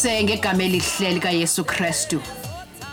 [0.00, 2.22] Ngibonise ngegama elihle lika Yesu Kristu.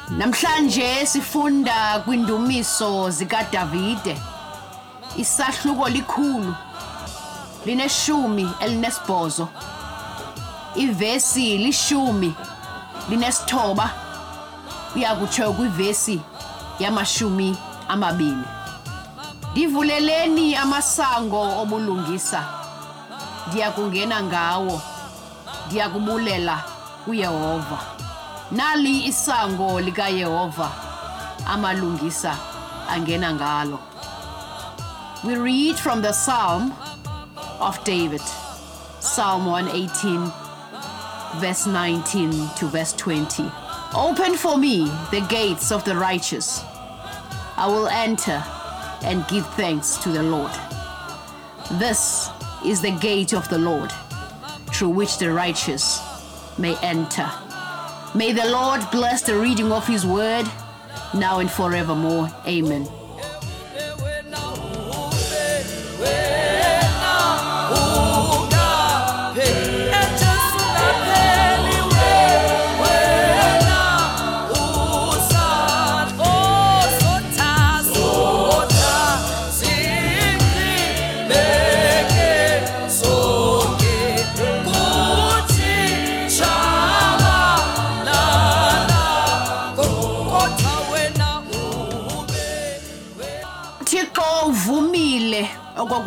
[0.10, 4.18] Namhlanje sifunda kwindumiso zika Davide.
[5.18, 6.56] Isahluko likhulu.
[7.66, 9.48] Lineshumi elinesibhozo.
[10.76, 12.36] Ivesi lishumi
[13.10, 13.90] linesithoba.
[14.96, 16.22] Uyakutsho kwivesi
[16.80, 18.44] yamashumi amabini.
[19.54, 22.44] Divuleleni amasango obulungisa.
[23.48, 24.82] Ndiyakungena ngawo.
[25.68, 26.77] ndiyakubulela
[27.08, 27.80] kuYehova.
[28.52, 30.72] Nali isango likaYehova
[31.48, 32.38] amalungisa
[32.90, 33.80] angena ngalo.
[35.24, 36.74] We read from the psalm
[37.60, 38.22] of David
[39.00, 40.32] psalm 118
[41.40, 43.50] verse 19 to verse 20
[43.96, 46.62] open for me the gates of the righteous.
[47.58, 48.44] I will enter
[49.04, 50.52] and give thanks to the lord.
[51.80, 52.30] This
[52.66, 53.92] is the gate of the lord
[54.74, 56.07] through which the righteous
[56.58, 57.30] may enter.
[58.16, 60.46] May the Lord bless the reading of his word
[61.14, 62.30] now and forevermore.
[62.48, 62.88] Amen.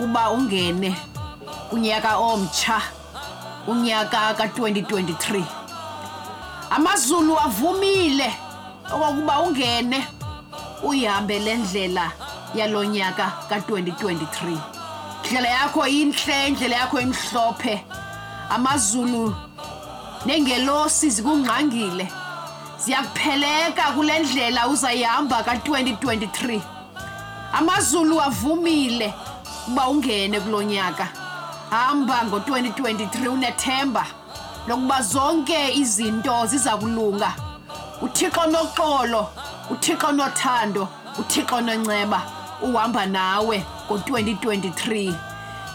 [0.01, 0.97] Okokuba ungene
[1.73, 2.81] unyaka omtsha
[3.69, 5.45] unyaka ka2023
[6.71, 8.33] amazulu avumile
[8.93, 10.07] okokuba ungene
[10.83, 12.13] uyihambe lendlela
[12.55, 14.57] yalonyaka ka2023
[15.25, 17.85] indlela yakho inhle indlela yakho imhlophe.
[18.51, 19.37] Amazulu
[20.27, 22.09] nengelosi zikungqangile
[22.79, 26.61] ziyakupheleka kule ndlela uzayihamba ka2023
[27.53, 29.15] amazulu avumile
[29.67, 31.09] ukuba ungene kulo nyaka.
[31.71, 34.07] Hamba ngo-2023 unethemba
[34.69, 37.33] lokuba zonke izinto ziza kulunga
[38.03, 39.29] uthixo noxolo
[39.71, 40.89] uthixo nothando
[41.19, 42.23] uthixo nonceba
[42.63, 45.15] uhamba nawe ngo-2023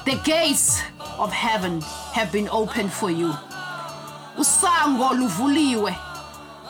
[0.05, 0.81] the gates
[1.17, 1.81] of heaven
[2.13, 3.33] have been opened for you.
[4.37, 5.95] Usango luvuliwe.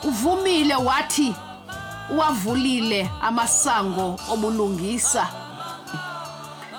[0.04, 1.34] Uvumile wathi
[2.10, 5.28] uwavulile amasango obulungisa.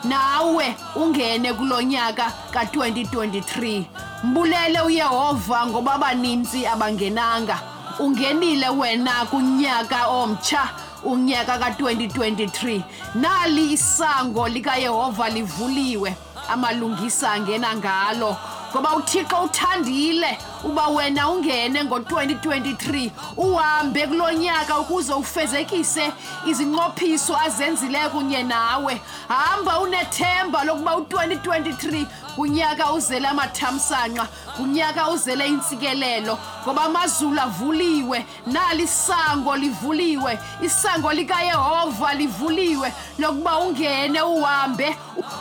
[0.08, 3.84] Nawe ungene kulonyaka ka2023
[4.24, 7.60] mbulele uYehova ngoba abaninzi abangenanga.
[8.00, 10.70] Ungenile wena kunyaka omtsha
[11.04, 12.82] unyaka ka2023
[13.16, 16.16] nali isango likaYehova livuliwe.
[16.50, 18.38] Amalungisa angena ngalo.
[18.78, 26.12] Ngoba uthixo uthandile uba wena ungene ngo-2023 uhambe kulo nyaka ukuze ufezekise
[26.46, 29.02] izincophiso azenzileyo kunye nawe.
[29.28, 32.06] Hamba unethemba lokuba u-2023
[32.38, 34.28] unyaka uzele amathamsanqa
[34.60, 44.98] unyaka uzele intsikelelo ngoba amazulu avuliwe nali isango livuliwe isango likayehova livuliwe lokuba ungene uhambe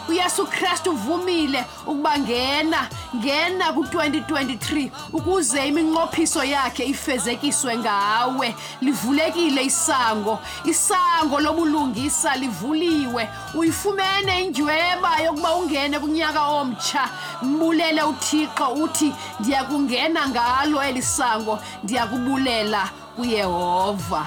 [0.09, 8.55] uyesu kristu uvumile ukuba ngena ngena ku-2023 ukuze iminqophiso yakhe ifezekiswe ngawe.
[8.81, 13.29] Livulekile isango isango lobulungisa livuliwe.
[13.55, 17.09] Uyifumene injweba yokuba ungene kunyaka omtsha.
[17.43, 22.83] Mbulele uthixo uthi ndiyakungena ngalo eli sango ndiyakubulela
[23.17, 24.27] kuyehova.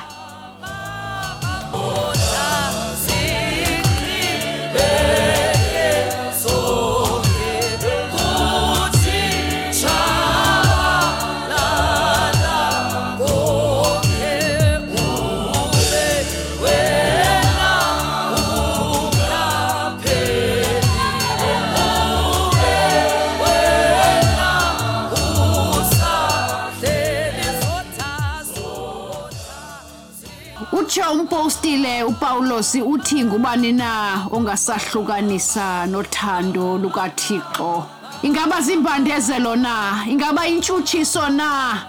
[30.72, 37.86] Utsho umpostile upawulos uthi ngubani na ongasahlukanisa nothando lukathixo?
[38.22, 40.04] Ingaba ziimbandezelo na?
[40.08, 41.84] Ingaba intshutshiso na?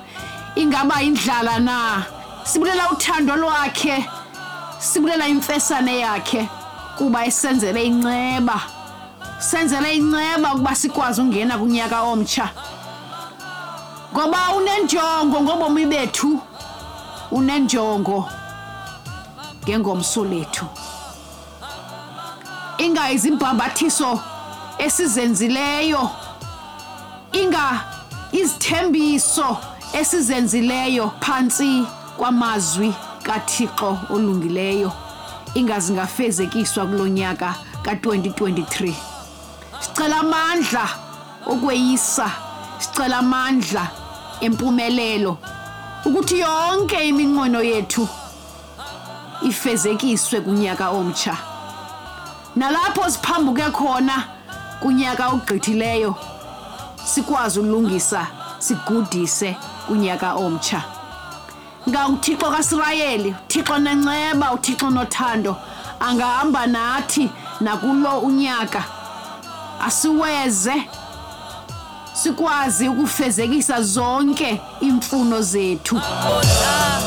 [0.55, 2.05] Ingaba indlala na?
[2.45, 4.07] Sibulela uthando lwakhe
[4.79, 6.49] sibulela imfesane yakhe
[6.99, 8.61] kuba esenzele inceba
[9.39, 12.51] senzele inceba ukuba sikwazi ungena kunyaka omtsha.
[14.13, 16.41] Ngoba unenjongo ngobomi bethu
[17.31, 18.40] unenjongo.
[19.65, 20.67] Ngengomso lethu
[22.81, 24.21] inga izimbhambathiso
[24.79, 26.11] esizenzileyo.
[27.33, 27.85] Inga
[28.33, 29.59] izithembiso
[29.93, 31.85] esizenzileyo phantsi
[32.17, 34.93] kwamazwi kaThixo olungileyo.
[35.55, 38.95] Ingazi ngafezekiswa kulonyaka ka2023
[39.81, 40.89] sicela amandla
[41.47, 42.31] okweyisa
[42.79, 43.89] sicela amandla
[44.41, 45.39] empumelelo
[46.05, 48.09] ukuthi yonke iminqweno yethu
[49.43, 51.37] ifezekiswe kunyaka omtsha.
[52.57, 54.25] Nalapho siphambuke khona
[54.81, 56.15] kunyaka ogqithileyo
[57.05, 58.27] sikwazi ulungisa
[58.59, 59.57] sigudise
[59.87, 60.83] kunyaka omtsha.
[61.89, 65.57] Ngawuthixo kaSirayeli uthixo nenceba uthixo nothando
[66.01, 68.85] angahamba nathi nakulo unyaka.
[69.87, 70.75] Asiweze
[72.13, 75.97] sikwazi ukufezekisa zonke imfuno zethu.
[75.97, 77.00] amadinga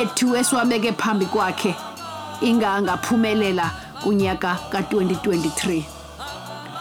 [0.00, 1.74] ethu esiwabeke phambi kwakhe
[2.40, 3.70] ingangaphumelela
[4.02, 5.82] kunyaka ka2023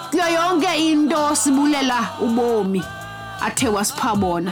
[0.09, 2.98] kuyo yonke into sibulela ubomi.
[3.41, 4.51] Athe wasipha bona.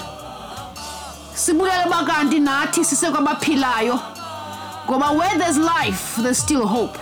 [1.33, 3.99] Sibulela bakanti nathi sisekwabaphilayo
[4.87, 6.97] ngoba where there's life there's still hope.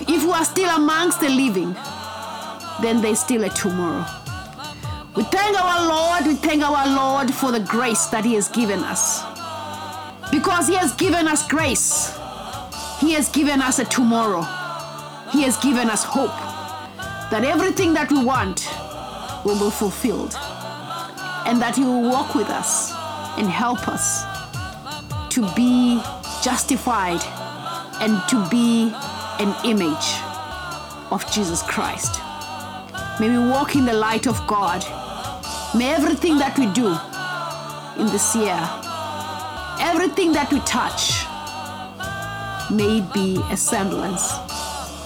[0.00, 1.74] If we are still amongst the living
[2.82, 4.04] then there's still a tomorrow.
[5.16, 8.80] We thank our Lord, we thank our Lord for the grace that He has given
[8.80, 9.22] us.
[10.30, 12.14] Because He has given us grace,
[13.00, 14.42] He has given us a tomorrow,
[15.32, 16.36] He has given us hope.
[17.30, 18.68] That everything that we want
[19.46, 20.34] will be fulfilled,
[21.46, 22.92] and that He will walk with us
[23.38, 24.24] and help us
[25.30, 26.00] to be
[26.42, 27.22] justified
[28.00, 28.92] and to be
[29.38, 30.08] an image
[31.12, 32.20] of Jesus Christ.
[33.20, 34.84] May we walk in the light of God.
[35.76, 36.88] May everything that we do
[38.00, 38.58] in this year,
[39.80, 41.24] everything that we touch,
[42.70, 44.32] may it be a semblance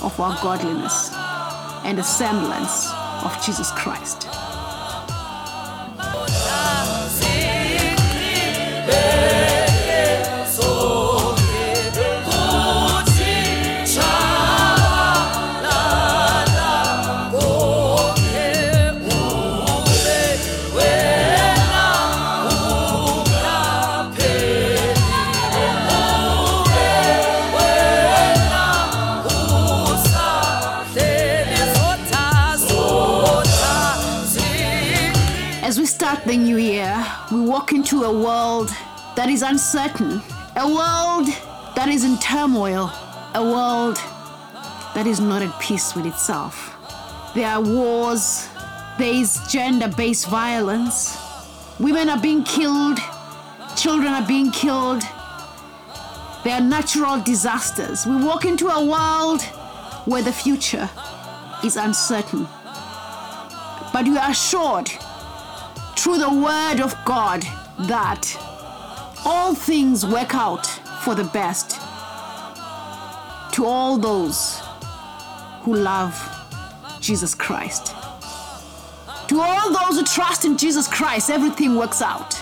[0.03, 1.11] of our godliness
[1.85, 4.40] and a semblance of Jesus Christ.
[36.31, 38.69] The new year, we walk into a world
[39.17, 40.23] that is uncertain,
[40.55, 41.27] a world
[41.75, 42.89] that is in turmoil,
[43.35, 43.97] a world
[44.95, 46.77] that is not at peace with itself.
[47.35, 48.49] There are wars,
[48.97, 51.19] there is gender based violence,
[51.81, 53.01] women are being killed,
[53.77, 55.03] children are being killed,
[56.45, 58.07] there are natural disasters.
[58.07, 59.43] We walk into a world
[60.05, 60.89] where the future
[61.65, 62.47] is uncertain.
[63.93, 64.93] But we are assured
[66.01, 67.43] through the word of God
[67.81, 68.35] that
[69.27, 70.65] all things work out
[71.05, 71.73] for the best
[73.53, 74.61] to all those
[75.61, 76.15] who love
[77.03, 77.89] Jesus Christ.
[79.29, 82.35] To all those who trust in Jesus Christ, everything works out.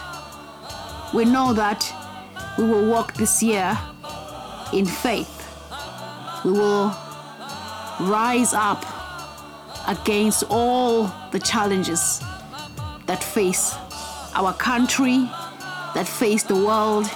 [1.13, 1.83] We know that
[2.59, 3.77] we will walk this year
[4.73, 5.35] in faith.
[6.45, 6.97] We will
[8.03, 8.85] rise up
[9.89, 12.23] against all the challenges
[13.09, 13.75] that face
[14.35, 15.29] our country,
[15.95, 17.07] that face the world,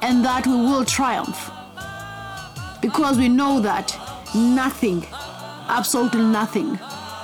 [0.00, 1.50] and that we will triumph.
[2.80, 3.94] Because we know that
[4.34, 5.04] nothing,
[5.68, 6.78] absolutely nothing,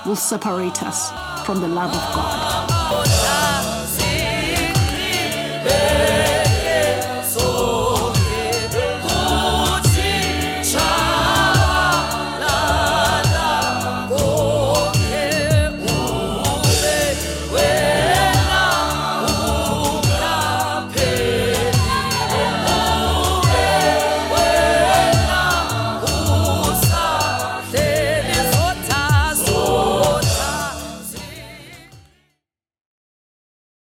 [0.05, 1.09] will separate us
[1.45, 2.44] from the love of God.